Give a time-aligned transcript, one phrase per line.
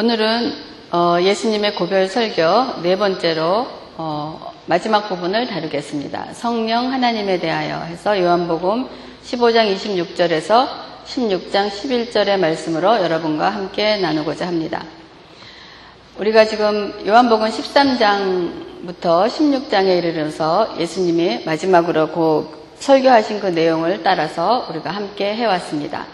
[0.00, 0.54] 오늘은
[0.92, 3.66] 어, 예수님의 고별 설교 네 번째로
[3.98, 6.32] 어, 마지막 부분을 다루겠습니다.
[6.32, 8.86] 성령 하나님에 대하여 해서 요한복음
[9.22, 10.66] 15장 26절에서
[11.04, 14.82] 16장 11절의 말씀으로 여러분과 함께 나누고자 합니다.
[16.16, 25.34] 우리가 지금 요한복음 13장부터 16장에 이르러서 예수님이 마지막으로 그 설교하신 그 내용을 따라서 우리가 함께
[25.34, 26.06] 해왔습니다.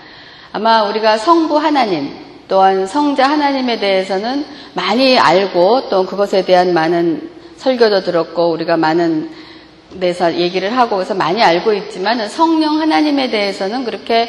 [0.51, 4.45] 아마 우리가 성부 하나님, 또한 성자 하나님에 대해서는
[4.75, 9.31] 많이 알고 또 그것에 대한 많은 설교도 들었고 우리가 많은
[9.99, 14.29] 데서 얘기를 하고 그래서 많이 알고 있지만 성령 하나님에 대해서는 그렇게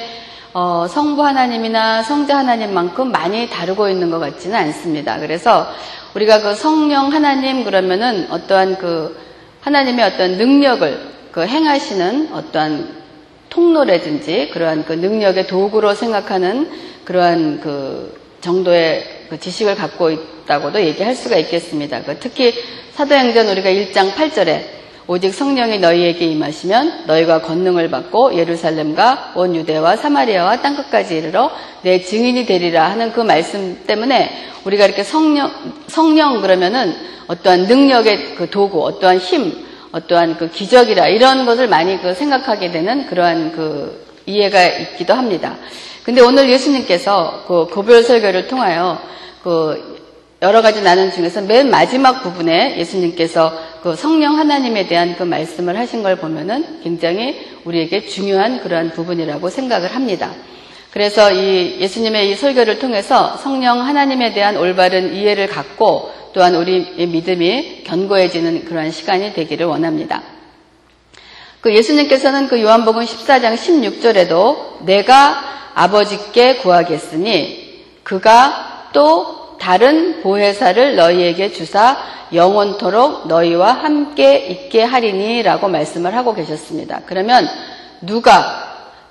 [0.53, 5.19] 어, 성부 하나님이나 성자 하나님만큼 많이 다루고 있는 것 같지는 않습니다.
[5.19, 5.67] 그래서
[6.15, 9.19] 우리가 그 성령 하나님 그러면은 어떠한 그
[9.61, 12.97] 하나님의 어떤 능력을 그 행하시는 어떠한
[13.49, 16.69] 통로라든지 그러한 그 능력의 도구로 생각하는
[17.05, 22.03] 그러한 그 정도의 그 지식을 갖고 있다고도 얘기할 수가 있겠습니다.
[22.03, 22.53] 그 특히
[22.93, 24.77] 사도행전 우리가 1장 8절에
[25.09, 31.49] 오직 성령이 너희에게 임하시면 너희가 권능을 받고 예루살렘과 온 유대와 사마리아와 땅 끝까지 이르러
[31.81, 34.29] 내 증인이 되리라 하는 그 말씀 때문에
[34.65, 35.49] 우리가 이렇게 성령
[35.87, 36.93] 성령 그러면은
[37.27, 43.07] 어떠한 능력의 그 도구, 어떠한 힘, 어떠한 그 기적이라 이런 것을 많이 그 생각하게 되는
[43.07, 45.55] 그러한 그 이해가 있기도 합니다.
[46.03, 48.99] 근데 오늘 예수님께서 그 고별 설교를 통하여
[49.43, 49.97] 그
[50.41, 56.03] 여러 가지 나눈 중에서 맨 마지막 부분에 예수님께서 그 성령 하나님에 대한 그 말씀을 하신
[56.03, 60.31] 걸 보면은 굉장히 우리에게 중요한 그러한 부분이라고 생각을 합니다.
[60.97, 67.83] 그래서 이 예수님의 이 설교를 통해서 성령 하나님에 대한 올바른 이해를 갖고 또한 우리의 믿음이
[67.83, 70.23] 견고해지는 그러한 시간이 되기를 원합니다.
[71.61, 75.39] 그 예수님께서는 그 요한복음 14장 16절에도 내가
[75.75, 81.95] 아버지께 구하겠으니 그가 또 다른 보혜사를 너희에게 주사
[82.33, 87.01] 영원토록 너희와 함께 있게 하리니 라고 말씀을 하고 계셨습니다.
[87.05, 87.47] 그러면
[88.01, 88.66] 누가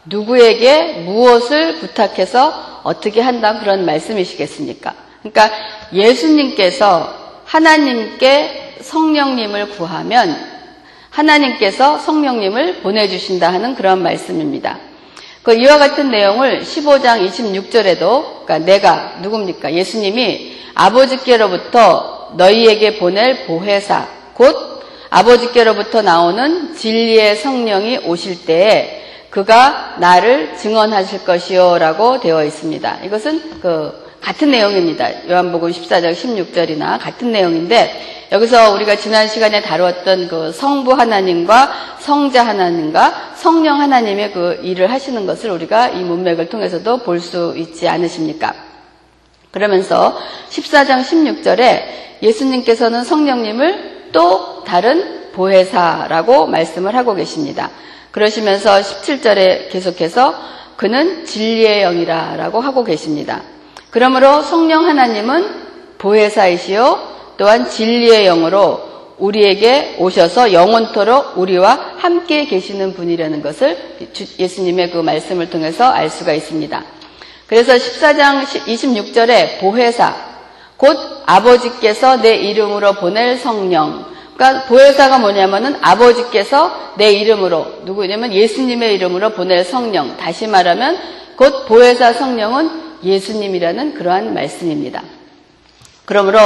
[0.06, 4.94] 누구에게 무엇을 부탁해서 어떻게 한다 그런 말씀이시겠습니까?
[5.20, 5.50] 그러니까
[5.92, 10.36] 예수님께서 하나님께 성령님을 구하면
[11.10, 14.78] 하나님께서 성령님을 보내주신다 하는 그런 말씀입니다.
[15.42, 19.72] 그 이와 같은 내용을 15장 26절에도 그러니까 내가 누굽니까?
[19.72, 29.05] 예수님이 아버지께로부터 너희에게 보낼 보혜사 곧 아버지께로부터 나오는 진리의 성령이 오실 때에
[29.36, 33.00] 그가 나를 증언하실 것이요 라고 되어 있습니다.
[33.04, 33.92] 이것은 그
[34.22, 35.28] 같은 내용입니다.
[35.28, 43.32] 요한복음 14장 16절이나 같은 내용인데 여기서 우리가 지난 시간에 다루었던 그 성부 하나님과 성자 하나님과
[43.34, 48.54] 성령 하나님의 그 일을 하시는 것을 우리가 이 문맥을 통해서도 볼 수 있지 않으십니까?
[49.50, 50.16] 그러면서
[50.48, 51.82] 14장 16절에
[52.22, 57.70] 예수님께서는 성령님을 또 다른 보혜사라고 말씀을 하고 계십니다.
[58.16, 60.34] 그러시면서 17절에 계속해서
[60.76, 63.42] 그는 진리의 영이라 라고 하고 계십니다.
[63.90, 65.44] 그러므로 성령 하나님은
[65.98, 73.76] 보혜사이시요 또한 진리의 영으로 우리에게 오셔서 영원토록 우리와 함께 계시는 분이라는 것을
[74.38, 76.84] 예수님의 그 말씀을 통해서 알 수가 있습니다.
[77.46, 80.16] 그래서 14장 26절에 보혜사,
[80.78, 80.96] 곧
[81.26, 84.15] 아버지께서 내 이름으로 보낼 성령.
[84.36, 90.16] 그러니까 보혜사가 뭐냐면은 아버지께서 내 이름으로, 누구냐면 예수님의 이름으로 보낼 성령.
[90.16, 90.98] 다시 말하면
[91.36, 95.02] 곧 보혜사 성령은 예수님이라는 그러한 말씀입니다.
[96.04, 96.38] 그러므로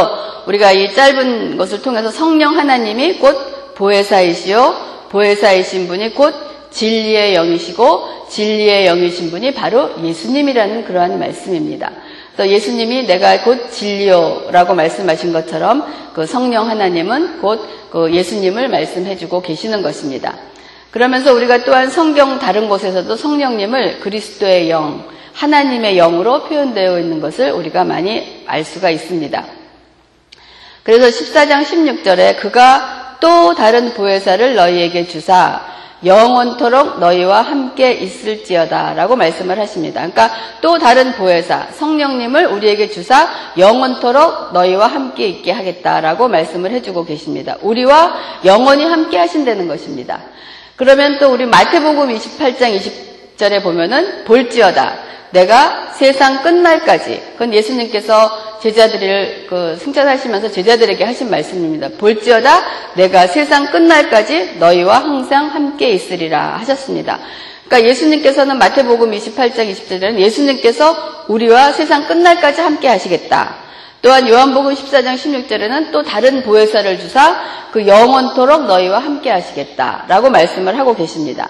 [0.46, 6.34] 우리가 이 짧은 것을 통해서 성령 하나님이 곧 보혜사이시요 보혜사이신 분이 곧
[6.70, 11.92] 진리의 영이시고 진리의 영이신 분이 바로 예수님이라는 그러한 말씀입니다.
[12.36, 19.82] 또 예수님이 내가 곧 진리요라고 말씀하신 것처럼 그 성령 하나님은 곧 그 예수님을 말씀해주고 계시는
[19.82, 20.34] 것입니다.
[20.90, 25.04] 그러면서 우리가 또한 성경 다른 곳에서도 성령님을 그리스도의 영,
[25.34, 29.44] 하나님의 영으로 표현되어 있는 것을 우리가 많이 알 수가 있습니다.
[30.82, 35.60] 그래서 14장 16절에 그가 또 다른 보혜사를 너희에게 주사
[36.04, 40.00] 영원토록 너희와 함께 있을지어다 라고 말씀을 하십니다.
[40.00, 40.30] 그러니까
[40.60, 47.56] 또 다른 보혜사, 성령님을 우리에게 주사 영원토록 너희와 함께 있게 하겠다라고 말씀을 해주고 계십니다.
[47.60, 48.14] 우리와
[48.44, 50.20] 영원히 함께 하신다는 것입니다.
[50.76, 52.78] 그러면 또 우리 마태복음 28장
[53.36, 55.09] 20절에 보면은 볼지어다.
[55.32, 61.88] 내가 세상 끝날까지 그건 예수님께서 제자들을 그 승천하시면서 제자들에게 하신 말씀입니다.
[61.98, 62.62] 볼지어다
[62.94, 67.18] 내가 세상 끝날까지 너희와 항상 함께 있으리라 하셨습니다.
[67.66, 73.54] 그러니까 예수님께서는 마태복음 28장 20절에는 예수님께서 우리와 세상 끝날까지 함께 하시겠다.
[74.02, 77.36] 또한 요한복음 14장 16절에는 또 다른 보혜사를 주사
[77.70, 81.48] 그 영원토록 너희와 함께 하시겠다라고 말씀을 하고 계십니다.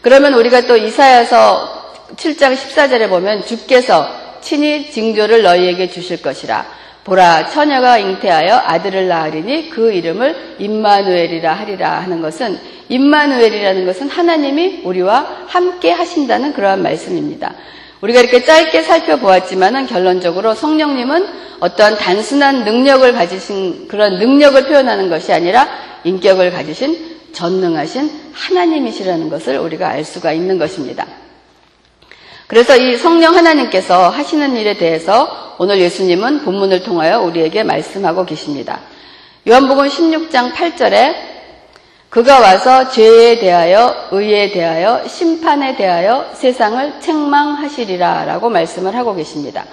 [0.00, 1.79] 그러면 우리가 또 이사야서
[2.16, 4.06] 7장 14절에 보면 주께서
[4.40, 6.80] 친히 징조를 너희에게 주실 것이라.
[7.04, 12.58] 보라 처녀가 잉태하여 아들을 낳으리니 그 이름을 임마누엘이라 하리라 하는 것은
[12.88, 17.54] 임마누엘이라는 것은 하나님이 우리와 함께 하신다는 그러한 말씀입니다.
[18.00, 21.26] 우리가 이렇게 짧게 살펴보았지만은 결론적으로 성령님은
[21.60, 25.68] 어떠한 단순한 능력을 가지신 그런 능력을 표현하는 것이 아니라
[26.04, 31.06] 인격을 가지신 전능하신 하나님이시라는 것을 우리가 알 수가 있는 것입니다.
[32.50, 38.80] 그래서 이 성령 하나님께서 하시는 일에 대해서 오늘 예수님은 본문을 통하여 우리에게 말씀하고 계십니다.
[39.46, 41.14] 요한복음 16장 8절에
[42.08, 49.64] 그가 와서 죄에 대하여 의에 대하여 심판에 대하여 세상을 책망하시리라 라고 말씀을 하고 계십니다.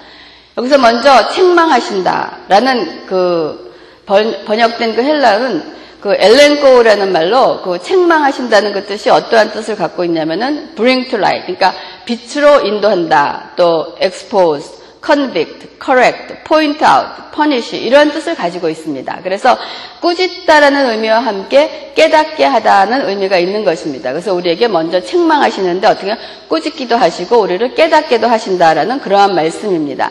[0.56, 3.74] 여기서 먼저 책망하신다 라는 그
[4.06, 11.10] 번역된 그 헬라는 그 엘렌코라는 말로 그 책망하신다는 그 뜻이 어떠한 뜻을 갖고 있냐면은 bring
[11.10, 11.74] to light 그러니까
[12.08, 19.20] 빛으로 인도한다 또 expose convict, correct, point out, punish 이런 뜻을 가지고 있습니다.
[19.22, 19.58] 그래서
[20.00, 24.12] 꾸짖다라는 의미와 함께 깨닫게 하다는 의미가 있는 것입니다.
[24.12, 26.16] 그래서 우리에게 먼저 책망하시는데 어떻게
[26.48, 30.10] 꾸짖기도 하시고 우리를 깨닫게도 하신다라는 그러한 말씀입니다.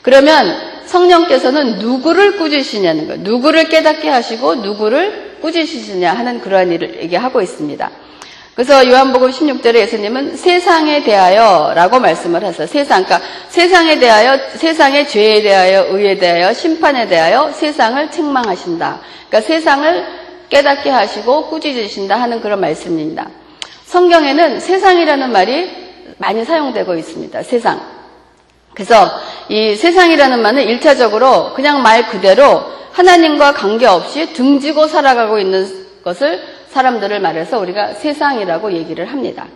[0.00, 0.56] 그러면
[0.86, 3.22] 성령께서는 누구를 꾸짖으시냐는 거예요.
[3.22, 7.90] 누구를 깨닫게 하시고 누구를 꾸짖으시냐 하는 그러한 일을 얘기하고 있습니다.
[8.56, 12.66] 그래서 요한복음 16절에 예수님은 세상에 대하여 라고 말씀을 하세요.
[12.66, 19.00] 세상, 그러니까 세상에 대하여, 세상의 죄에 대하여, 의에 대하여, 심판에 대하여 세상을 책망하신다.
[19.28, 20.06] 그러니까 세상을
[20.48, 23.28] 깨닫게 하시고 꾸짖으신다 하는 그런 말씀입니다.
[23.84, 25.70] 성경에는 세상이라는 말이
[26.16, 27.42] 많이 사용되고 있습니다.
[27.42, 27.78] 세상.
[28.72, 29.10] 그래서
[29.50, 36.40] 이 세상이라는 말은 일차적으로 그냥 말 그대로 하나님과 관계없이 등지고 살아가고 있는 것을
[36.76, 39.46] 사람들을 말해서 우리가 세상이라고 얘기를 합니다.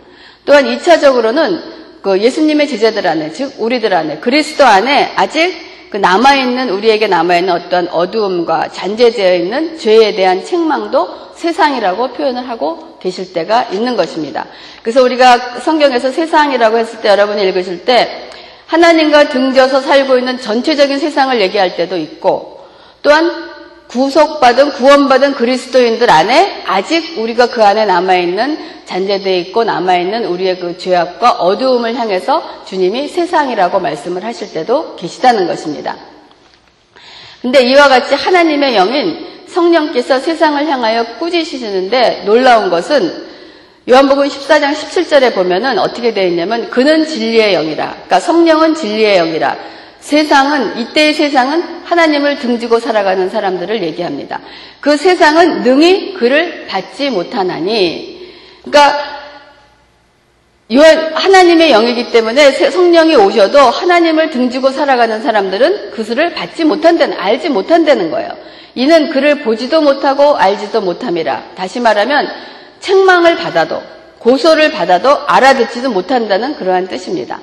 [0.43, 1.61] 또한 2차적으로는
[2.01, 5.53] 그 예수님의 제자들 안에, 즉 우리들 안에, 그리스도 안에 아직
[5.91, 13.33] 그 남아있는 우리에게 남아있는 어떤 어두움과 잔재되어 있는 죄에 대한 책망도 세상이라고 표현을 하고 계실
[13.33, 14.47] 때가 있는 것입니다.
[14.81, 18.29] 그래서 우리가 성경에서 세상이라고 했을 때 여러분이 읽으실 때
[18.65, 22.65] 하나님과 등져서 살고 있는 전체적인 세상을 얘기할 때도 있고
[23.03, 23.50] 또한
[23.91, 31.31] 구속받은 구원받은 그리스도인들 안에 아직 우리가 그 안에 남아있는 잔재되어 있고 남아있는 우리의 그 죄악과
[31.31, 35.97] 어두움을 향해서 주님이 세상이라고 말씀을 하실 때도 계시다는 것입니다.
[37.41, 43.29] 근데 이와 같이 하나님의 영인 성령께서 세상을 향하여 꾸짖으시는데 놀라운 것은
[43.89, 47.89] 요한복음 14장 17절에 보면은 어떻게 되어 있냐면 그는 진리의 영이라.
[47.89, 49.57] 그러니까 성령은 진리의 영이라.
[50.01, 54.41] 세상은 이때의 세상은 하나님을 등지고 살아가는 사람들을 얘기합니다.
[54.79, 58.33] 그 세상은 능히 그를 받지 못하나니
[58.63, 59.21] 그러니까
[61.13, 68.29] 하나님의 영이기 때문에 성령이 오셔도 하나님을 등지고 살아가는 사람들은 그것을 받지 못한다는 알지 못한다는 거예요.
[68.73, 71.51] 이는 그를 보지도 못하고 알지도 못함이라.
[71.55, 72.27] 다시 말하면
[72.79, 73.81] 책망을 받아도
[74.19, 77.39] 고소를 받아도 알아듣지도 못한다는 그러한 뜻입니다.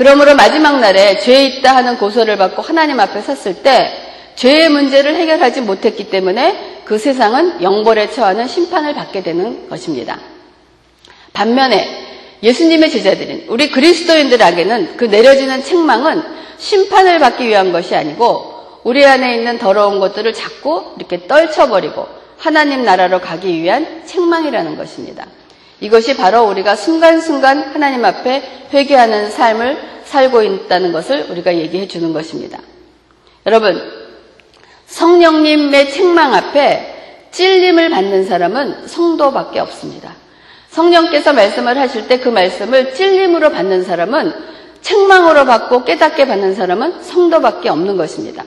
[0.00, 3.92] 그러므로 마지막 날에 죄 있다 하는 고소를 받고 하나님 앞에 섰을 때
[4.34, 10.18] 죄의 문제를 해결하지 못했기 때문에 그 세상은 영벌에 처하는 심판을 받게 되는 것입니다.
[11.34, 11.86] 반면에
[12.42, 16.22] 예수님의 제자들인 우리 그리스도인들에게는 그 내려지는 책망은
[16.56, 22.06] 심판을 받기 위한 것이 아니고 우리 안에 있는 더러운 것들을 자꾸 이렇게 떨쳐버리고
[22.38, 25.26] 하나님 나라로 가기 위한 책망이라는 것입니다.
[25.80, 32.58] 이것이 바로 우리가 순간순간 하나님 앞에 회개하는 삶을 살고 있다는 것을 우리가 얘기해 주는 것입니다.
[33.46, 33.80] 여러분,
[34.86, 40.14] 성령님의 책망 앞에 찔림을 받는 사람은 성도밖에 없습니다.
[40.70, 44.32] 성령께서 말씀을 하실 때 그 말씀을 찔림으로 받는 사람은
[44.82, 48.44] 책망으로 받고 깨닫게 받는 사람은 성도밖에 없는 것입니다.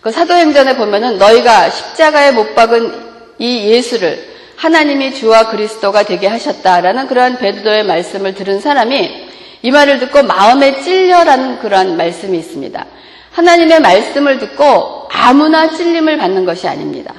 [0.00, 7.38] 그 사도행전에 보면은 너희가 십자가에 못 박은 이 예수를 하나님이 주와 그리스도가 되게 하셨다라는 그러한
[7.38, 9.30] 베드로의 말씀을 들은 사람이
[9.62, 12.86] 이 말을 듣고 마음에 찔려라는 그러한 말씀이 있습니다.
[13.32, 17.14] 하나님의 말씀을 듣고 아무나 찔림을 받는 것이 아닙니다.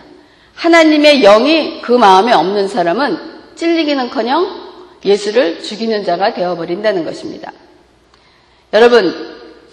[0.53, 3.17] 하나님의 영이 그 마음에 없는 사람은
[3.55, 4.61] 찔리기는커녕
[5.03, 7.51] 예수를 죽이는 자가 되어버린다는 것입니다.
[8.71, 9.15] 여러분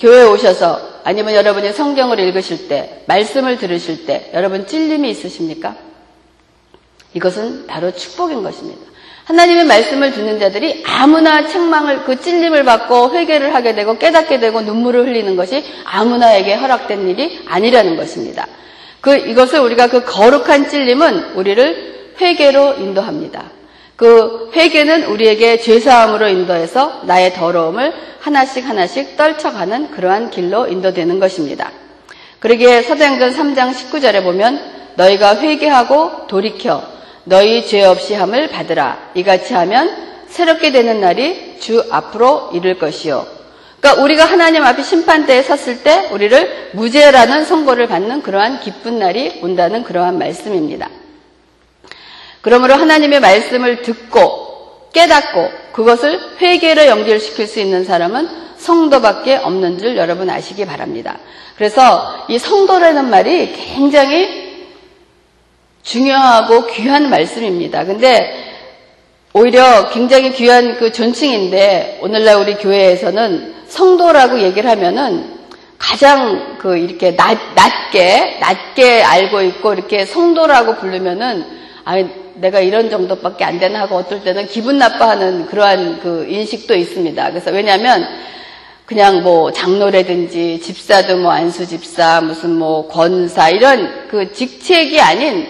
[0.01, 5.88] 교회에 오셔서 아니면 여러분이 성경을 읽으실 때 말씀을 들으실 때 여러분 찔림이 있으십니까?
[7.19, 8.81] 이것은 바로 축복인 것입니다.
[9.25, 15.07] 하나님의 말씀을 듣는 자들이 아무나 책망을 그 찔림을 받고 회개를 하게 되고 깨닫게 되고 눈물을
[15.07, 18.47] 흘리는 것이 아무나에게 허락된 일이 아니라는 것입니다.
[19.01, 23.51] 그 이것을 우리가 그 거룩한 찔림은 우리를 회개로 인도합니다.
[23.97, 31.73] 그 회개는 우리에게 죄 사함으로 인도해서 나의 더러움을 하나씩 하나씩 떨쳐가는 그러한 길로 인도되는 것입니다.
[32.39, 36.98] 그러기에 사도행전 3장 19절에 보면 너희가 회개하고 돌이켜
[37.29, 39.11] 너희 죄 없이 함을 받으라.
[39.15, 43.27] 이같이 하면 새롭게 되는 날이 주 앞으로 이를 것이요.
[43.81, 49.85] 그러니까 우리가 하나님 앞에 심판대에 섰을 때 우리를 무죄라는 선고를 받는 그러한 기쁜 날이 온다는
[49.85, 50.89] 그러한 말씀입니다.
[52.41, 60.31] 그러므로 하나님의 말씀을 듣고 깨닫고 그것을 회개로 연결시킬 수 있는 사람은 성도밖에 없는 줄 여러분
[60.31, 61.19] 아시기 바랍니다.
[61.57, 64.48] 그래서 이 성도라는 말이 굉장히
[65.83, 67.85] 중요하고 귀한 말씀입니다.
[67.85, 68.49] 근데
[69.33, 75.39] 오히려 굉장히 귀한 그 존칭인데 오늘날 우리 교회에서는 성도라고 얘기를 하면은
[75.79, 81.45] 가장 그 이렇게 낮, 낮게 낮게 알고 있고 이렇게 성도라고 부르면은
[81.85, 81.95] 아
[82.35, 87.31] 내가 이런 정도밖에 안 되나 하고 어떨 때는 기분 나빠하는 그러한 그 인식도 있습니다.
[87.31, 88.07] 그래서 왜냐하면
[88.87, 95.47] 그냥 뭐 장로라든지 집사도 뭐 안수 집사 무슨 뭐 권사 이런 그 직책이 아닌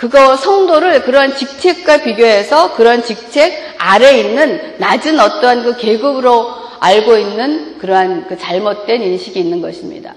[0.00, 7.76] 그거 성도를 그런 직책과 비교해서 그런 직책 아래 있는 낮은 어떠한 그 계급으로 알고 있는
[7.76, 10.14] 그러한 그 잘못된 인식이 있는 것입니다.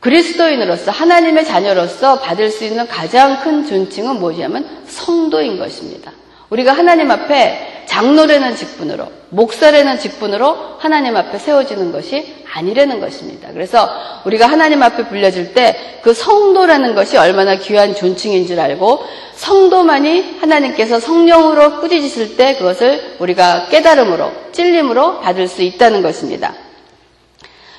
[0.00, 6.10] 그리스도인으로서 하나님의 자녀로서 받을 수 있는 가장 큰 존칭은 뭐냐면 성도인 것입니다.
[6.48, 13.48] 우리가 하나님 앞에 장로라는 직분으로 목사라는 직분으로 하나님 앞에 세워지는 것이 아니라는 것입니다.
[13.52, 13.88] 그래서
[14.24, 21.00] 우리가 하나님 앞에 불려질 때 그 성도라는 것이 얼마나 귀한 존칭인 줄 알고 성도만이 하나님께서
[21.00, 26.54] 성령으로 꾸짖으실 때 그것을 우리가 깨달음으로 찔림으로 받을 수 있다는 것입니다.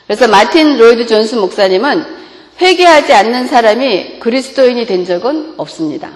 [0.05, 2.05] 그래서 마틴 로이드 존스 목사님은
[2.61, 6.11] 회개하지 않는 사람이 그리스도인이 된 적은 없습니다.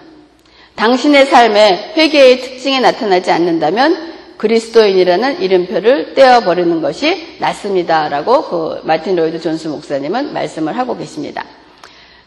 [0.76, 9.68] 당신의 삶에 회개의 특징이 나타나지 않는다면 그리스도인이라는 이름표를 떼어버리는 것이 낫습니다라고 그 마틴 로이드 존스
[9.68, 11.46] 목사님은 말씀을 하고 계십니다.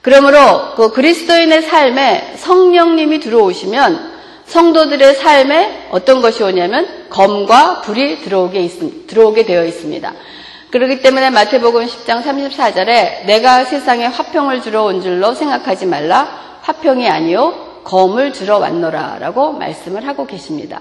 [0.03, 0.39] 그러므로
[0.77, 9.45] 그 그리스도인의 삶에 성령님이 들어오시면 성도들의 삶에 어떤 것이 오냐면 검과 불이 들어오게, 있, 들어오게
[9.45, 10.13] 되어 있습니다.
[10.71, 17.83] 그렇기 때문에 마태복음 10장 34절에 내가 세상에 화평을 주러 온 줄로 생각하지 말라 화평이 아니요
[17.85, 20.81] 검을 주러 왔노라 라고 말씀을 하고 계십니다.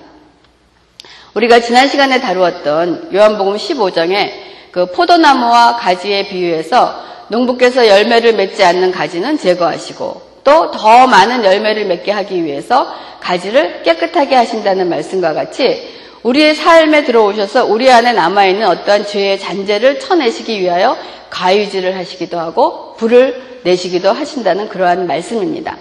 [1.33, 4.31] 우리가 지난 시간에 다루었던 요한복음 15장에
[4.71, 12.11] 그 포도나무와 가지에 비유해서 농부께서 열매를 맺지 않는 가지는 제거하시고 또 더 많은 열매를 맺게
[12.11, 12.87] 하기 위해서
[13.19, 20.59] 가지를 깨끗하게 하신다는 말씀과 같이 우리의 삶에 들어오셔서 우리 안에 남아있는 어떠한 죄의 잔재를 쳐내시기
[20.59, 20.97] 위하여
[21.29, 25.77] 가위질을 하시기도 하고 불을 내시기도 하신다는 그러한 말씀입니다.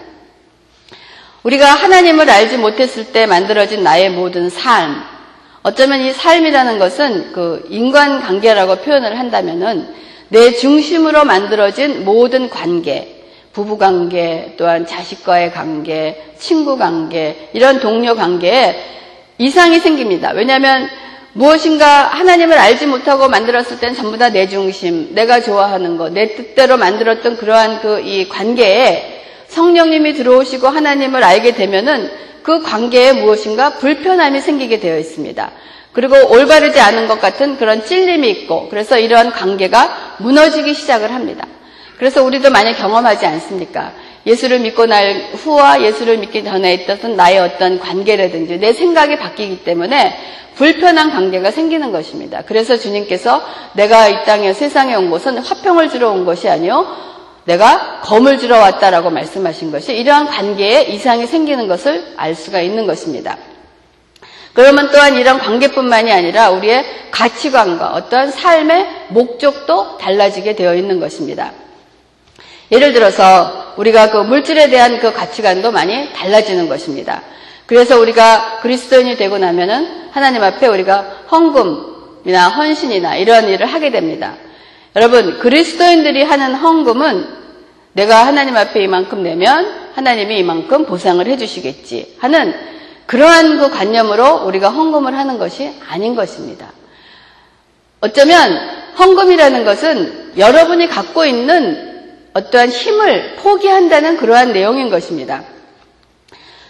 [1.42, 5.02] 우리가 하나님을 알지 못했을 때 만들어진 나의 모든 삶,
[5.64, 9.88] 어쩌면 이 삶이라는 것은 그 인간 관계라고 표현을 한다면은
[10.28, 13.22] 내 중심으로 만들어진 모든 관계,
[13.54, 18.76] 부부 관계, 또한 자식과의 관계, 친구 관계, 이런 동료 관계에
[19.38, 20.32] 이상이 생깁니다.
[20.32, 20.86] 왜냐하면
[21.32, 26.76] 무엇인가 하나님을 알지 못하고 만들었을 땐 전부 다 내 중심, 내가 좋아하는 것, 내 뜻대로
[26.76, 32.10] 만들었던 그러한 그 이 관계에 성령님이 들어오시고 하나님을 알게 되면은
[32.44, 35.50] 그 관계에 무엇인가 불편함이 생기게 되어 있습니다.
[35.92, 41.46] 그리고 올바르지 않은 것 같은 그런 찔림이 있고 그래서 이러한 관계가 무너지기 시작을 합니다.
[41.98, 43.92] 그래서 우리도 많이 경험하지 않습니까?
[44.26, 50.14] 예수를 믿고 날 후와 예수를 믿기 전에 있었던 나의 어떤 관계라든지 내 생각이 바뀌기 때문에
[50.54, 52.42] 불편한 관계가 생기는 것입니다.
[52.44, 57.13] 그래서 주님께서 내가 이 땅에 세상에 온 것은 화평을 주러 온 것이 아니요
[57.44, 63.36] 내가 검을 주러 왔다라고 말씀하신 것이 이러한 관계에 이상이 생기는 것을 알 수가 있는 것입니다.
[64.54, 71.52] 그러면 또한 이런 관계뿐만이 아니라 우리의 가치관과 어떠한 삶의 목적도 달라지게 되어 있는 것입니다.
[72.70, 77.22] 예를 들어서 우리가 그 물질에 대한 그 가치관도 많이 달라지는 것입니다.
[77.66, 84.34] 그래서 우리가 그리스도인이 되고 나면은 하나님 앞에 우리가 헌금이나 헌신이나 이런 일을 하게 됩니다.
[84.96, 87.26] 여러분, 그리스도인들이 하는 헌금은
[87.94, 92.54] 내가 하나님 앞에 이만큼 내면 하나님이 이만큼 보상을 해주시겠지 하는
[93.06, 96.72] 그러한 그 관념으로 우리가 헌금을 하는 것이 아닌 것입니다.
[98.00, 98.58] 어쩌면
[98.98, 105.44] 헌금이라는 것은 여러분이 갖고 있는 어떠한 힘을 포기한다는 그러한 내용인 것입니다.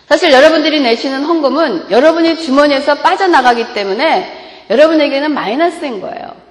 [0.09, 6.44] 사실 여러분들이 내시는 헌금은 여러분이 주머니에서 빠져나가기 때문에 여러분에게는 마이너스인 거예요.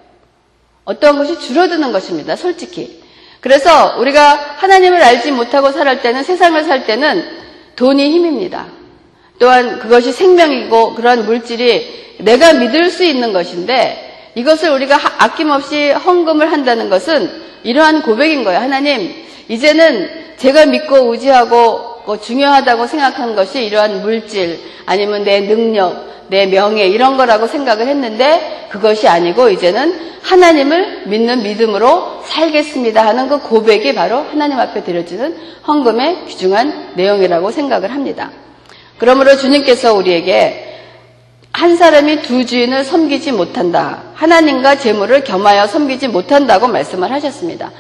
[0.86, 2.36] 어떠한 것이 줄어드는 것입니다.
[2.36, 3.02] 솔직히.
[3.40, 7.26] 그래서 우리가 하나님을 알지 못하고 살할 때는 세상을 살 때는
[7.76, 8.68] 돈이 힘입니다.
[9.40, 16.90] 또한 그것이 생명이고 그러한 물질이 내가 믿을 수 있는 것인데 이것을 우리가 아낌없이 헌금을 한다는
[16.90, 17.30] 것은
[17.64, 18.60] 이러한 고백인 거예요.
[18.60, 19.14] 하나님,
[19.48, 26.88] 이제는 제가 믿고 의지하고 뭐 중요하다고 생각하는 것이 이러한 물질 아니면 내 능력, 내 명예
[26.88, 34.18] 이런 거라고 생각을 했는데 그것이 아니고 이제는 하나님을 믿는 믿음으로 살겠습니다 하는 그 고백이 바로
[34.18, 35.38] 하나님 앞에 드려지는
[35.68, 38.32] 헌금의 귀중한 내용이라고 생각을 합니다.
[38.98, 40.72] 그러므로 주님께서 우리에게
[41.52, 44.06] 한 사람이 두 주인을 섬기지 못한다.
[44.16, 47.72] 하나님과 재물을 겸하여 섬기지 못한다고 말씀을 하셨습니다.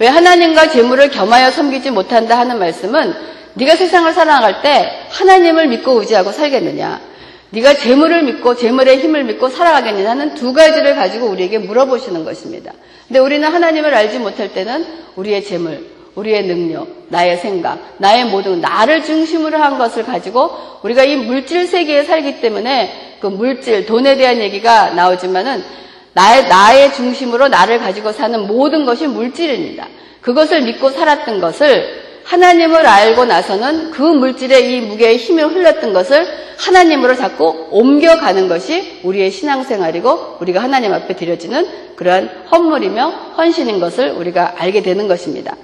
[0.00, 3.14] 왜 하나님과 재물을 겸하여 섬기지 못한다 하는 말씀은
[3.54, 7.09] 네가 세상을 살아갈 때 하나님을 믿고 의지하고 살겠느냐?
[7.50, 12.72] 네가 재물을 믿고 재물의 힘을 믿고 살아가겠느냐 하는 두 가지를 가지고 우리에게 물어보시는 것입니다.
[13.08, 19.04] 근데 우리는 하나님을 알지 못할 때는 우리의 재물, 우리의 능력, 나의 생각, 나의 모든 나를
[19.04, 20.50] 중심으로 한 것을 가지고
[20.82, 25.64] 우리가 이 물질 세계에 살기 때문에 그 물질, 돈에 대한 얘기가 나오지만은
[26.12, 29.88] 나의, 나의 중심으로 나를 가지고 사는 모든 것이 물질입니다.
[30.20, 36.26] 그것을 믿고 살았던 것을 하나님을 알고 나서는 그 물질의 이 무게의 힘을 흘렸던 것을
[36.58, 44.54] 하나님으로 자꾸 옮겨가는 것이 우리의 신앙생활이고 우리가 하나님 앞에 드려지는 그러한 헌물이며 헌신인 것을 우리가
[44.58, 45.56] 알게 되는 것입니다.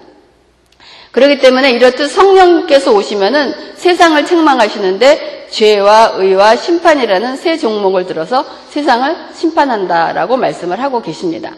[1.12, 10.36] 그렇기 때문에 이렇듯 성령께서 오시면은 세상을 책망하시는데 죄와 의와 심판이라는 세 종목을 들어서 세상을 심판한다라고
[10.36, 11.52] 말씀을 하고 계십니다.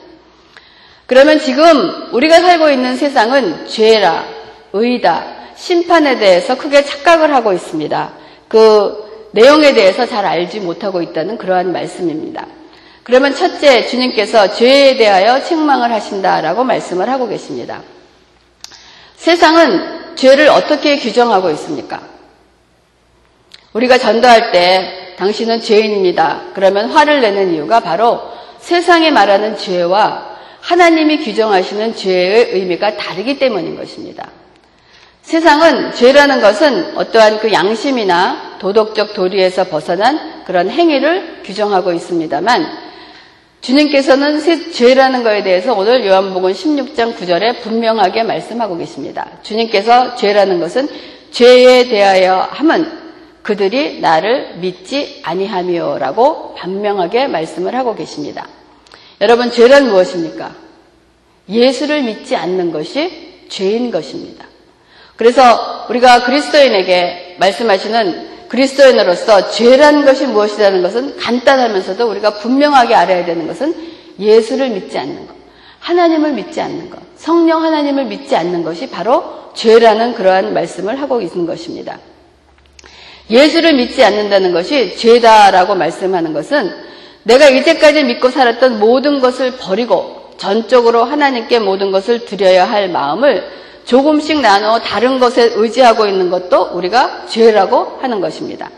[1.07, 4.25] 그러면 지금 우리가 살고 있는 세상은 죄라,
[4.72, 5.25] 의다,
[5.56, 8.12] 심판에 대해서 크게 착각을 하고 있습니다.
[8.48, 12.46] 그 내용에 대해서 잘 알지 못하고 있다는 그러한 말씀입니다.
[13.02, 17.82] 그러면 첫째, 주님께서 죄에 대하여 책망을 하신다라고 말씀을 하고 계십니다.
[19.16, 22.00] 세상은 죄를 어떻게 규정하고 있습니까?
[23.73, 26.43] 우리가 전도할 때 당신은 죄인입니다.
[26.54, 28.21] 그러면 화를 내는 이유가 바로
[28.58, 34.28] 세상에 말하는 죄와 하나님이 규정하시는 죄의 의미가 다르기 때문인 것입니다.
[35.28, 42.67] 세상은 죄라는 것은 어떠한 그 양심이나 도덕적 도리에서 벗어난 그런 행위를 규정하고 있습니다만
[43.60, 44.41] 주님께서는
[44.73, 49.28] 죄라는 것에 대해서 오늘 요한복음 16장 9절에 분명하게 말씀하고 계십니다.
[49.43, 50.88] 주님께서 죄라는 것은
[51.30, 52.91] 죄에 대하여 함은
[53.43, 58.49] 그들이 나를 믿지 아니하며라고 반명하게 말씀을 하고 계십니다.
[59.21, 60.54] 여러분 죄란 무엇입니까?
[61.50, 64.48] 예수를 믿지 않는 것이 죄인 것입니다.
[65.19, 73.75] 그래서 우리가 그리스도인에게 말씀하시는 그리스도인으로서 죄라는 것이 무엇이라는 것은 간단하면서도 우리가 분명하게 알아야 되는 것은
[74.21, 75.35] 예수를 믿지 않는 것,
[75.81, 81.47] 하나님을 믿지 않는 것, 성령 하나님을 믿지 않는 것이 바로 죄라는 그러한 말씀을 하고 있는
[81.47, 81.99] 것입니다.
[83.28, 86.73] 예수를 믿지 않는다는 것이 죄다라고 말씀하는 것은
[87.25, 94.42] 내가 이제까지 믿고 살았던 모든 것을 버리고 전적으로 하나님께 모든 것을 드려야 할 마음을 조금씩
[94.42, 98.68] 나눠 다른 것에 의지하고 있는 것도 우리가 죄라고 하는 것입니다.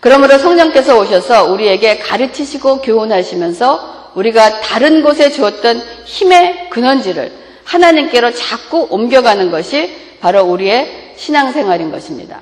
[0.00, 7.32] 그러므로 성령께서 오셔서 우리에게 가르치시고 교훈하시면서 우리가 다른 곳에 주었던 힘의 근원지를
[7.64, 12.40] 하나님께로 자꾸 옮겨가는 것이 바로 우리의 신앙생활인 것입니다.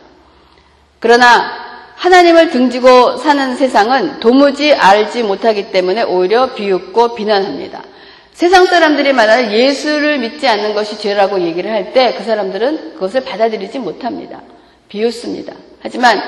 [1.00, 1.50] 그러나
[1.96, 7.82] 하나님을 등지고 사는 세상은 도무지 알지 못하기 때문에 오히려 비웃고 비난합니다.
[8.34, 13.78] 세상 사람들이 말하는 예수를 믿지 않는 것이 죄라고 얘기를 할 때 그 사람들은 그것을 받아들이지
[13.78, 14.42] 못합니다.
[14.88, 15.54] 비웃습니다.
[15.80, 16.20] 하지만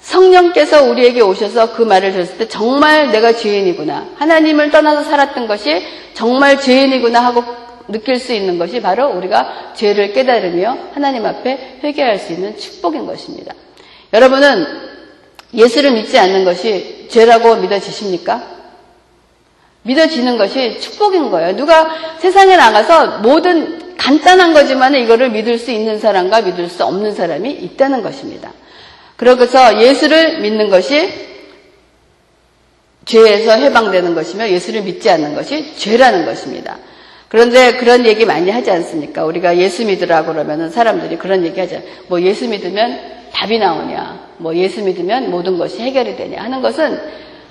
[0.00, 4.08] 성령께서 우리에게 오셔서 그 말을 들었을 때 정말 내가 죄인이구나.
[4.16, 5.82] 하나님을 떠나서 살았던 것이
[6.14, 7.44] 정말 죄인이구나 하고
[7.88, 13.54] 느낄 수 있는 것이 바로 우리가 죄를 깨달으며 하나님 앞에 회개할 수 있는 축복인 것입니다.
[14.14, 14.66] 여러분은
[15.52, 18.42] 예수를 믿지 않는 것이 죄라고 믿어지십니까?
[19.84, 21.56] 믿어지는 것이 축복인 거예요.
[21.56, 27.50] 누가 세상에 나가서 모든 간단한 거지만 이거를 믿을 수 있는 사람과 믿을 수 없는 사람이
[27.50, 28.52] 있다는 것입니다.
[29.16, 31.08] 그래서 예수를 믿는 것이
[33.04, 36.78] 죄에서 해방되는 것이며 예수를 믿지 않는 것이 죄라는 것입니다.
[37.28, 39.24] 그런데 그런 얘기 많이 하지 않습니까?
[39.24, 41.82] 우리가 예수 믿으라 그러면 사람들이 그런 얘기 하죠.
[42.08, 43.00] 뭐 예수 믿으면
[43.32, 47.00] 답이 나오냐, 뭐 예수 믿으면 모든 것이 해결이 되냐 하는 것은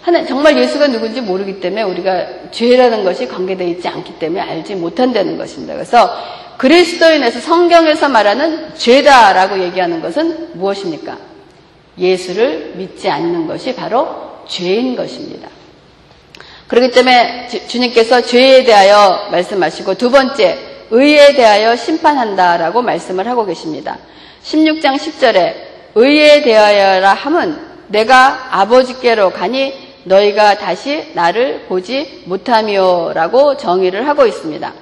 [0.04, 5.38] 하나, 정말 예수가 누군지 모르기 때문에 우리가 죄라는 것이 관계되어 있지 않기 때문에 알지 못한다는
[5.38, 5.76] 것입니다.
[5.76, 6.14] 그래서
[6.58, 11.18] 그리스도인에서 성경에서 말하는 죄다라고 얘기하는 것은 무엇입니까?
[11.98, 15.48] 예수를 믿지 않는 것이 바로 죄인 것입니다.
[16.68, 20.58] 그렇기 때문에 주님께서 죄에 대하여 말씀하시고 두 번째
[20.92, 24.00] 의에 대하여 심판한다라고 말씀을 하고 계십니다.
[24.44, 25.54] 16장 10절에
[25.96, 34.74] 의에 대하여라 함은 내가 아버지께로 가니 너희가 다시 나를 보지 못하며라고 정의를 하고 있습니다.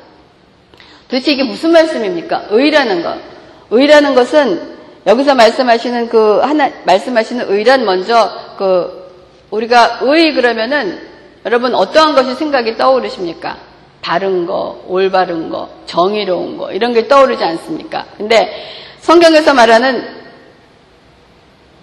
[1.08, 2.46] 도대체 이게 무슨 말씀입니까?
[2.50, 3.18] 의라는 것.
[3.70, 4.72] 의라는 것은
[5.06, 9.02] 여기서 말씀하시는 그 하나 말씀하시는 의란 먼저 그
[9.50, 11.00] 우리가 의 그러면은
[11.46, 13.58] 여러분 어떠한 것이 생각이 떠오르십니까?
[14.02, 18.06] 바른 거, 올바른 거, 정의로운 거 이런 게 떠오르지 않습니까?
[18.18, 18.52] 근데
[19.00, 20.21] 성경에서 말하는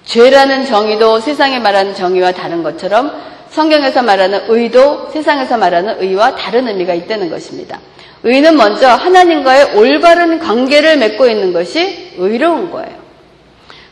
[0.08, 3.12] 죄라는 정의도 세상에 말하는 정의와 다른 것처럼
[3.50, 7.78] 성경에서 말하는 의도 세상에서 말하는 의와 다른 의미가 있다는 것입니다.
[8.22, 12.96] 의는 먼저 하나님과의 올바른 관계를 맺고 있는 것이 의로운 거예요.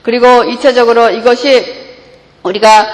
[0.03, 1.65] 그리고 2차적으로 이것이
[2.43, 2.87] 우리가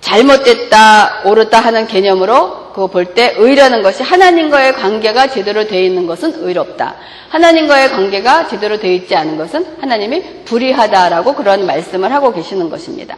[0.00, 6.34] 잘못됐다, 옳았다 하는 개념으로 그거 볼 때 의라는 것이 하나님과의 관계가 제대로 되어 있는 것은
[6.44, 6.96] 의롭다.
[7.28, 13.16] 하나님과의 관계가 제대로 되어 있지 않은 것은 하나님이 불의하다라고 그런 말씀을 하고 계시는 것입니다.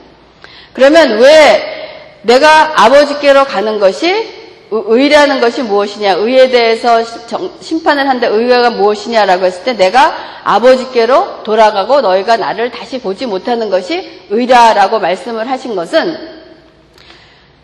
[0.74, 4.28] 그러면 왜 내가 아버지께로 가는 것이
[4.70, 7.02] 의라는 것이 무엇이냐, 의에 대해서
[7.60, 10.14] 심판을 한다, 의가 무엇이냐라고 했을 때 내가
[10.44, 16.35] 아버지께로 돌아가고 너희가 나를 다시 보지 못하는 것이 의다라고 말씀을 하신 것은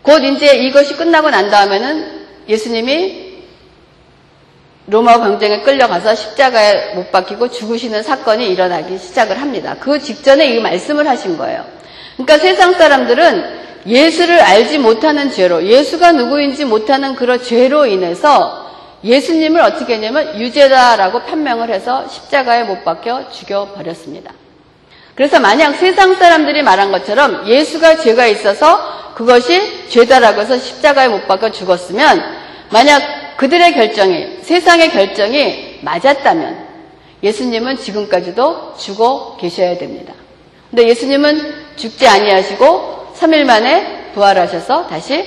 [0.03, 3.23] 곧 이제 이것이 끝나고 난 다음에는 예수님이
[4.85, 9.77] 로마 경쟁에 끌려가서 십자가에 못 박히고 죽으시는 사건이 일어나기 시작을 합니다.
[9.79, 11.63] 그 직전에 이 말씀을 하신 거예요.
[12.17, 18.71] 그러니까 세상 사람들은 예수를 알지 못하는 죄로, 예수가 누구인지 못하는 그런 죄로 인해서
[19.03, 24.33] 예수님을 어떻게 했냐면 유죄다라고 판명을 해서 십자가에 못 박혀 죽여버렸습니다.
[25.15, 31.51] 그래서 만약 세상 사람들이 말한 것처럼 예수가 죄가 있어서 그것이 죄다라고 해서 십자가에 못 박혀
[31.51, 32.23] 죽었으면
[32.71, 36.67] 만약 그들의 결정이, 세상의 결정이 맞았다면
[37.21, 40.13] 예수님은 지금까지도 죽어 계셔야 됩니다.
[40.69, 45.23] 근데 예수님은 죽지 아니하시고 3일 만에 부활하셔서 다시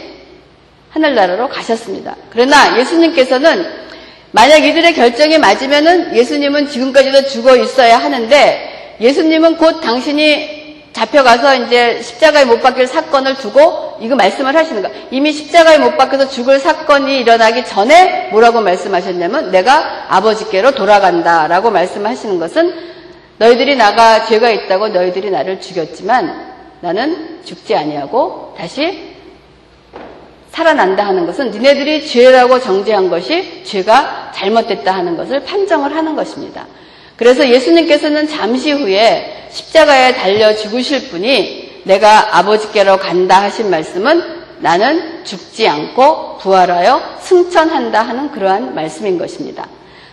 [0.90, 2.16] 하늘나라로 가셨습니다.
[2.30, 3.86] 그러나 예수님께서는
[4.32, 12.46] 만약 이들의 결정이 맞으면은 예수님은 지금까지도 죽어 있어야 하는데 예수님은 곧 당신이 잡혀가서 이제 십자가에
[12.46, 14.88] 못 박힐 사건을 두고 이거 말씀을 하시는 거.
[15.10, 22.74] 이미 십자가에 못 박혀서 죽을 사건이 일어나기 전에 뭐라고 말씀하셨냐면 내가 아버지께로 돌아간다라고 말씀하시는 것은
[23.38, 29.14] 너희들이 나가 죄가 있다고 너희들이 나를 죽였지만 나는 죽지 아니하고 다시
[30.50, 36.66] 살아난다 하는 것은 니네들이 죄라고 정죄한 것이 죄가 잘못됐다 하는 것을 판정을 하는 것입니다.
[37.16, 45.68] 그래서 예수님께서는 잠시 후에 십자가에 달려 죽으실 분이 내가 아버지께로 간다 하신 말씀은 나는 죽지
[45.68, 49.66] 않고 부활하여 승천한다 하는 그러한 말씀인 것입니다.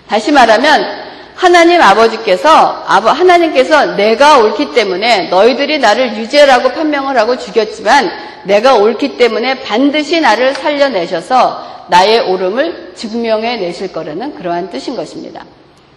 [0.07, 8.11] 다시 말하면 하나님 아버지께서 하나님께서 내가 옳기 때문에 너희들이 나를 유죄라고 판명을 하고 죽였지만
[8.43, 15.43] 내가 옳기 때문에 반드시 나를 살려내셔서 나의 옳음을 증명해 내실 거라는 그러한 뜻인 것입니다.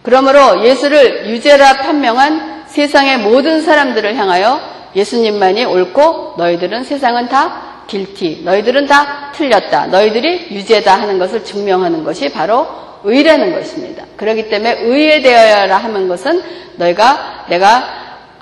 [0.07, 4.61] 그러므로 예수를 유죄라 판명한 세상의 모든 사람들을 향하여
[4.95, 12.29] 예수님만이 옳고 너희들은 세상은 다 길티, 너희들은 다 틀렸다, 너희들이 유죄다 하는 것을 증명하는 것이
[12.31, 12.69] 바로
[13.03, 14.05] 의라는 것입니다.
[14.17, 16.41] 그렇기 때문에 의에 대하여라 하는 것은
[16.77, 17.89] 너희가 내가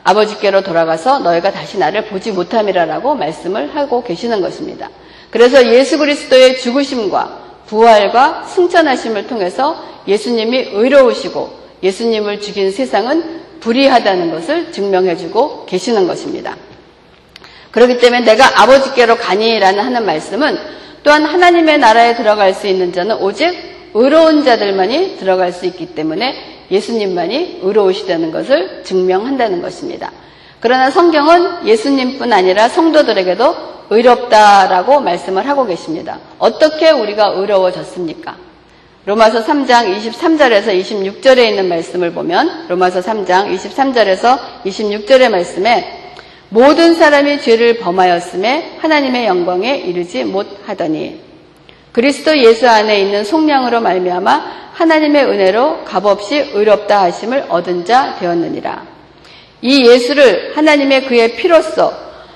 [0.05, 4.91] 아버지께로 돌아가서 너희가 다시 나를 보지 못함이라라고 말씀을 하고 계시는 것입니다.
[5.31, 15.67] 그래서 예수 그리스도의 죽으심과 부활과 승천하심을 통해서 예수님이 의로우시고 예수님을 죽인 세상은 불의하다는 것을 증명해주고
[15.67, 16.57] 계시는 것입니다.
[17.71, 20.59] 그렇기 때문에 내가 아버지께로 가니라는 하는 말씀은
[21.03, 23.53] 또한 하나님의 나라에 들어갈 수 있는 자는 오직
[23.95, 30.13] 의로운 자들만이 들어갈 수 있기 때문에 예수님만이 의로우시다는 것을 증명한다는 것입니다.
[30.65, 33.57] 그러나 성경은 예수님뿐 아니라 성도들에게도
[33.91, 36.19] 의롭다라고 말씀을 하고 계십니다.
[36.39, 38.35] 어떻게 우리가 의로워졌습니까?
[39.05, 46.15] 로마서 3장 23절에서 26절에 있는 말씀을 보면 로마서 3장 23절에서 26절의 말씀에
[46.49, 51.21] 모든 사람이 죄를 범하였음에 하나님의 영광에 이르지 못하더니
[51.93, 58.94] 그리스도 예수 안에 있는 속량으로 말미암아 하나님의 은혜로 값없이 의롭다 하심을 얻은 자 되었느니라.
[59.65, 61.91] 이 예수를 하나님의 그의 피로써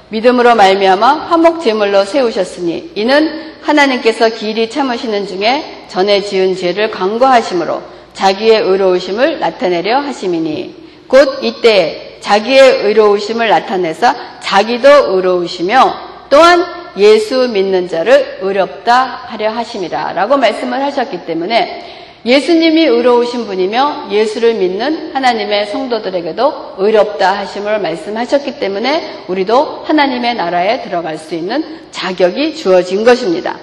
[0.09, 7.83] 믿음으로 말미암아 화목 제물로 세우셨으니 이는 하나님께서 길이 참으시는 중에 전에 지은 죄를 강구하심으로
[8.15, 16.65] 자기의 의로우심을 나타내려 하심이니 곧 이때 자기의 의로우심을 나타내서 자기도 의로우시며 또한
[16.97, 25.15] 예수 믿는 자를 의롭다 하려 하심이라 라고 말씀을 하셨기 때문에 예수님이 의로우신 분이며 예수를 믿는
[25.15, 33.57] 하나님의 성도들에게도 의롭다 하심을 말씀하셨기 때문에 우리도 하나님의 나라에 들어갈 수 있는 자격이 주어진 것입니다.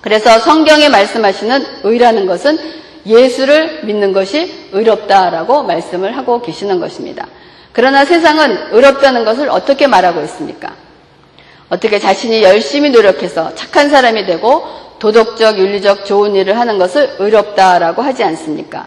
[0.00, 2.58] 그래서 성경에 말씀하시는 의라는 것은
[3.06, 7.26] 예수를 믿는 것이 의롭다라고 말씀을 하고 계시는 것입니다.
[7.72, 10.74] 그러나 세상은 의롭다는 것을 어떻게 말하고 있습니까?
[11.70, 14.62] 어떻게 자신이 열심히 노력해서 착한 사람이 되고
[15.02, 18.86] 도덕적, 윤리적 좋은 일을 하는 것을 의롭다라고 하지 않습니까?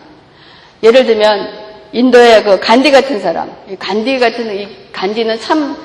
[0.81, 1.49] 예를 들면
[1.91, 5.75] 인도의 그 간디 같은 사람, 간디 같은 이 간디는 참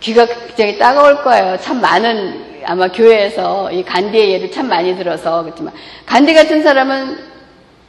[0.00, 1.56] 귀가 굉장히 따가울 거예요.
[1.60, 5.72] 참 많은 아마 교회에서 이 간디의 예를 참 많이 들어서 그렇지만
[6.06, 7.16] 간디 같은 사람은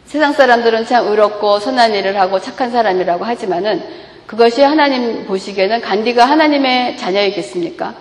[0.05, 3.83] 세상 사람들은 참 의롭고 선한 일을 하고 착한 사람이라고 하지만은
[4.27, 7.95] 그것이 하나님 보시기에는 간디가 하나님의 자녀이겠습니까?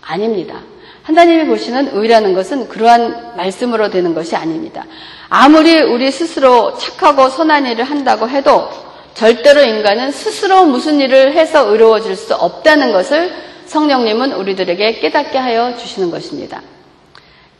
[0.00, 0.62] 아닙니다.
[1.06, 4.84] 하나님이 보시는 의라는 것은 그러한 말씀으로 되는 것이 아닙니다.
[5.28, 8.68] 아무리 우리 스스로 착하고 선한 일을 한다고 해도
[9.14, 13.32] 절대로 인간은 스스로 무슨 일을 해서 의로워질 수 없다는 것을
[13.66, 16.60] 성령님은 우리들에게 깨닫게 하여 주시는 것입니다.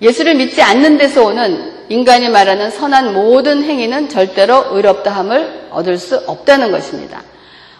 [0.03, 6.73] 예수를 믿지 않는 데서 오는 인간이 말하는 선한 모든 행위는 절대로 의롭다함을 얻을 수 없다는
[6.73, 7.23] 것입니다.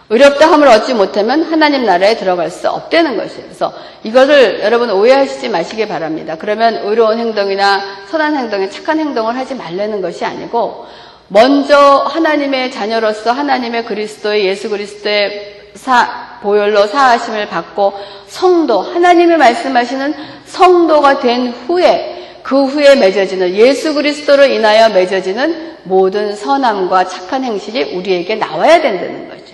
[0.09, 3.43] 의롭다 함을 얻지 못하면 하나님 나라에 들어갈 수 없다는 것이에요.
[3.43, 6.37] 그래서 이것을 여러분 오해하시지 마시기 바랍니다.
[6.39, 10.85] 그러면 의로운 행동이나 선한 행동에 착한 행동을 하지 말라는 것이 아니고
[11.27, 17.93] 먼저 하나님의 자녀로서 하나님의 그리스도의 예수 그리스도의 사, 보혈로 사하심을 받고
[18.27, 20.13] 성도 하나님의 말씀하시는
[20.45, 28.35] 성도가 된 후에 그 후에 맺어지는 예수 그리스도로 인하여 맺어지는 모든 선함과 착한 행실이 우리에게
[28.35, 29.46] 나와야 된다는 거죠.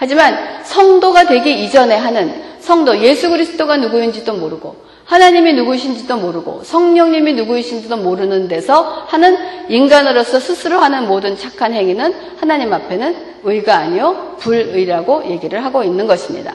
[0.00, 7.96] 하지만 성도가 되기 이전에 하는 성도 예수 그리스도가 누구인지도 모르고 하나님이 누구이신지도 모르고 성령님이 누구이신지도
[7.96, 9.36] 모르는 데서 하는
[9.68, 16.54] 인간으로서 스스로 하는 모든 착한 행위는 하나님 앞에는 의가 아니요 불의라고 얘기를 하고 있는 것입니다.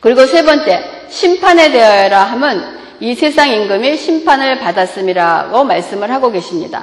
[0.00, 2.62] 그리고 세 번째 심판에 대하여라 함은
[3.00, 6.82] 이 세상 임금이 심판을 받았음이라고 말씀을 하고 계십니다.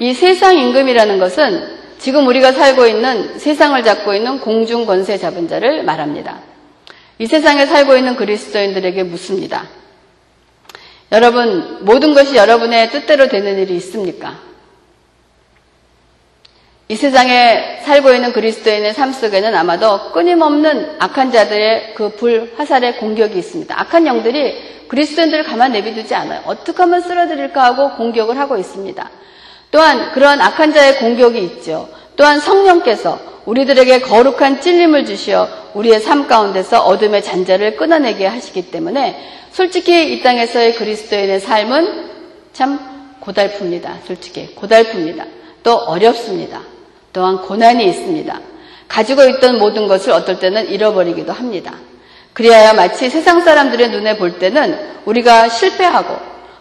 [0.00, 5.82] 이 세상 임금이라는 것은 지금 우리가 살고 있는 세상을 잡고 있는 공중 권세 잡은 자를
[5.82, 6.40] 말합니다.
[7.18, 9.64] 이 세상에 살고 있는 그리스도인들에게 묻습니다.
[11.10, 14.38] 여러분, 모든 것이 여러분의 뜻대로 되는 일이 있습니까?
[16.90, 23.38] 이 세상에 살고 있는 그리스도인의 삶 속에는 아마도 끊임없는 악한 자들의 그 불, 화살의 공격이
[23.38, 23.78] 있습니다.
[23.78, 26.42] 악한 영들이 그리스도인들을 가만 내비두지 않아요.
[26.46, 29.10] 어떻게 하면 쓰러뜨릴까 하고 공격을 하고 있습니다.
[29.70, 31.88] 또한 그런 악한 자의 공격이 있죠.
[32.16, 39.18] 또한 성령께서 우리들에게 거룩한 찔림을 주시어 우리의 삶 가운데서 어둠의 잔재를 끊어내게 하시기 때문에
[39.52, 42.10] 솔직히 이 땅에서의 그리스도인의 삶은
[42.52, 42.78] 참
[43.22, 44.06] 고달픕니다.
[44.06, 45.24] 솔직히 고달픕니다.
[45.62, 46.60] 또 어렵습니다.
[47.12, 48.40] 또한 고난이 있습니다.
[48.88, 51.74] 가지고 있던 모든 것을 어떨 때는 잃어버리기도 합니다.
[52.32, 56.16] 그리하여 마치 세상 사람들의 눈에 볼 때는 우리가 실패하고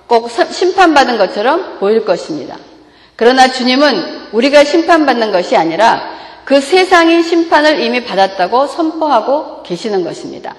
[0.07, 2.57] 꼭 심판받은 것처럼 보일 것입니다.
[3.17, 10.55] 그러나 주님은 우리가 심판받는 것이 아니라 그 세상이 심판을 이미 받았다고 선포하고 계시는 것입니다.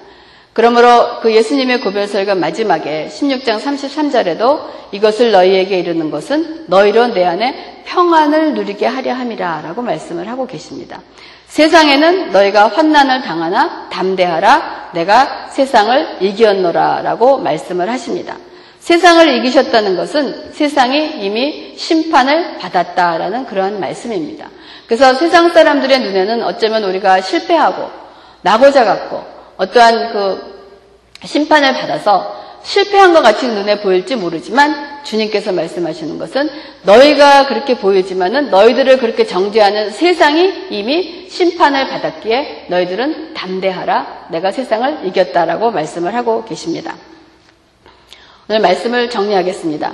[0.53, 4.59] 그러므로 그 예수님의 고별설가 마지막에 16장 33절에도
[4.91, 11.01] 이것을 너희에게 이르는 것은 너희로 내 안에 평안을 누리게 하려 함이라 라고 말씀을 하고 계십니다.
[11.47, 18.35] 세상에는 너희가 환난을 당하나 담대하라 내가 세상을 이기었노라 라고 말씀을 하십니다.
[18.79, 24.49] 세상을 이기셨다는 것은 세상이 이미 심판을 받았다라는 그러한 말씀입니다.
[24.87, 27.89] 그래서 세상 사람들의 눈에는 어쩌면 우리가 실패하고
[28.41, 29.23] 나고자 같고
[29.57, 30.59] 어떠한 그
[31.23, 36.49] 심판을 받아서 실패한 것 같이 눈에 보일지 모르지만 주님께서 말씀하시는 것은
[36.83, 45.71] 너희가 그렇게 보이지만은 너희들을 그렇게 정죄하는 세상이 이미 심판을 받았기에 너희들은 담대하라 내가 세상을 이겼다라고
[45.71, 46.95] 말씀을 하고 계십니다.
[48.51, 49.93] 오늘 말씀을 정리하겠습니다.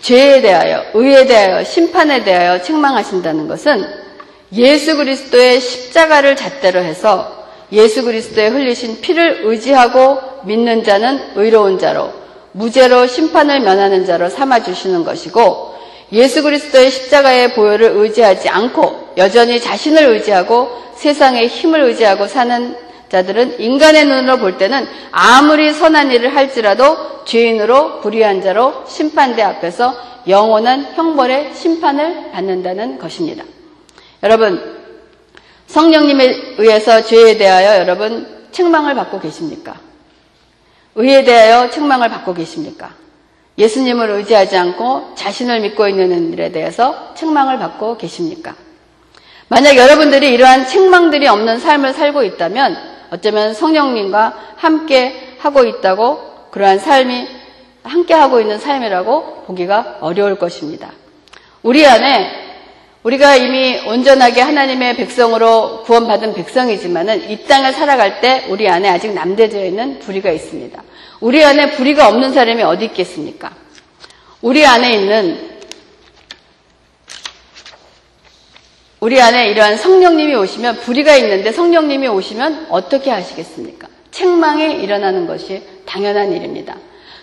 [0.00, 3.84] 죄에 대하여, 의에 대하여, 심판에 대하여 책망하신다는 것은
[4.54, 12.10] 예수 그리스도의 십자가를 잣대로 해서 예수 그리스도의 흘리신 피를 의지하고 믿는 자는 의로운 자로
[12.52, 15.74] 무죄로 심판을 면하는 자로 삼아 주시는 것이고
[16.12, 22.83] 예수 그리스도의 십자가의 보혈을 의지하지 않고 여전히 자신을 의지하고 세상의 힘을 의지하고 사는
[23.14, 29.94] 자들은 인간의 눈으로 볼 때는 아무리 선한 일을 할지라도 죄인으로 불의한 자로 심판대 앞에서
[30.26, 33.44] 영원한 형벌의 심판을 받는다는 것입니다.
[34.24, 34.80] 여러분,
[35.68, 39.76] 성령님에 의해서 죄에 대하여 여러분 책망을 받고 계십니까?
[40.96, 42.90] 의에 대하여 책망을 받고 계십니까?
[43.56, 48.56] 예수님을 의지하지 않고 자신을 믿고 있는 일에 대해서 책망을 받고 계십니까?
[49.46, 57.28] 만약 여러분들이 이러한 책망들이 없는 삶을 살고 있다면 어쩌면 성령님과 함께 하고 있다고 그러한 삶이
[57.84, 60.90] 함께 하고 있는 삶이라고 보기가 어려울 것입니다.
[61.62, 62.42] 우리 안에
[63.04, 69.64] 우리가 이미 온전하게 하나님의 백성으로 구원받은 백성이지만은 이 땅을 살아갈 때 우리 안에 아직 남대되어
[69.64, 70.82] 있는 불의가 있습니다.
[71.20, 73.52] 우리 안에 불의가 없는 사람이 어디 있겠습니까?
[74.40, 75.53] 우리 안에 있는
[79.04, 83.86] 우리 안에 이러한 성령님이 오시면 불의가 있는데 성령님이 오시면 어떻게 하시겠습니까?
[84.10, 86.74] 책망이 일어나는 것이 당연한 일입니다.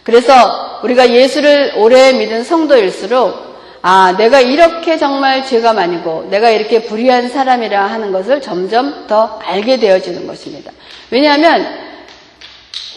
[0.04, 3.34] 그래서 우리가 예수를 오래 믿은 성도일수록
[3.82, 9.80] 아, 내가 이렇게 정말 죄가 많이고 내가 이렇게 불의한 사람이라 하는 것을 점점 더 알게
[9.80, 10.72] 되어지는 것입니다.
[11.10, 11.65] 왜냐하면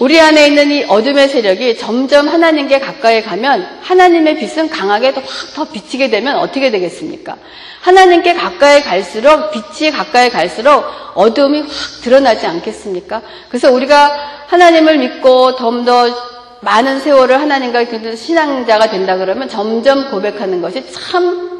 [0.01, 6.11] 우리 안에 있는 이 어둠의 세력이 점점 하나님께 가까이 가면 하나님의 빛은 강하게 확더 비치게
[6.11, 7.37] 되면 어떻게 되겠습니까?
[7.81, 10.85] 하나님께 가까이 갈수록 빛이 가까이 갈수록
[11.15, 11.69] 어둠이 확
[12.03, 13.23] 드러나지 않겠습니까?
[13.49, 17.85] 그래서 우리가 하나님을 믿고 좀더 많은 세월을 하나님과
[18.17, 21.54] 신앙자가 된다 그러면 점점 고백하는 것이 참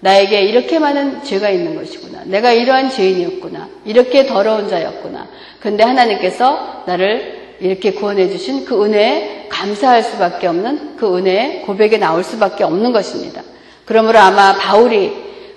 [0.00, 2.22] 나에게 이렇게 많은 죄가 있는 것이구나.
[2.24, 3.68] 내가 이러한 죄인이었구나.
[3.84, 5.26] 이렇게 더러운 자였구나.
[5.60, 12.22] 근데 하나님께서 나를 이렇게 구원해 주신 그 은혜에 감사할 수밖에 없는 그 은혜에 고백에 나올
[12.22, 13.42] 수밖에 없는 것입니다.
[13.84, 15.12] 그러므로 아마 바울이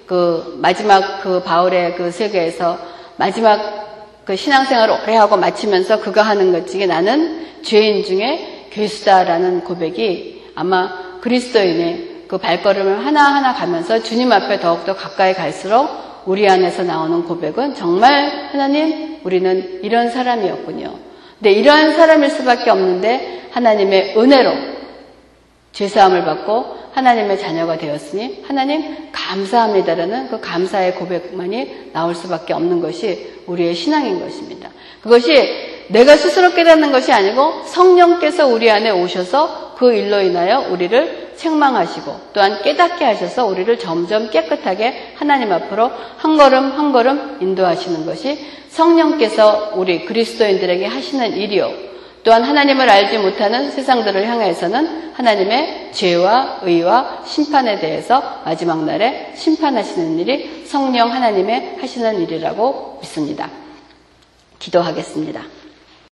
[0.08, 2.80] 그 마지막 그 바울의 그 세계에서
[3.18, 3.82] 마지막
[4.26, 11.20] 그 신앙생활을 오래 하고 마치면서 그가 하는 것 중에 나는 죄인 중에 괴수다라는 고백이 아마
[11.22, 15.90] 그리스도인의 그 발걸음을 하나하나 가면서 주님 앞에 더욱더 가까이 갈수록
[16.26, 20.94] 우리 안에서 나오는 고백은 정말 하나님, 우리는 이런 사람이었군요.
[21.38, 24.54] 근데 이러한 사람일 수밖에 없는데 하나님의 은혜로
[25.74, 33.76] 죄사함을 받고 하나님의 자녀가 되었으니 하나님 감사합니다라는 그 감사의 고백만이 나올 수밖에 없는 것이 우리의
[33.76, 34.70] 신앙인 것입니다.
[35.04, 35.34] 그것이
[35.90, 40.68] 내가 스스로 깨닫는 것이 아니고 성령께서 우리 안에 오셔서 그 일로 인하여
[41.36, 48.40] 책망하시고 또한 깨닫게 하셔서 우리를 점점 깨끗하게 하나님 앞으로 한 걸음 한 걸음 인도하시는 것이
[48.70, 51.92] 성령께서 우리 그리스도인들에게 하시는 일이요.
[52.24, 60.64] 또한 하나님을 알지 못하는 세상들을 향해서는 하나님의 죄와 의와 심판에 대해서 마지막 날에 심판하시는 일이
[60.66, 63.50] 성령 하나님의 하시는 일이라고 믿습니다.
[64.60, 65.61] 기도하겠습니다.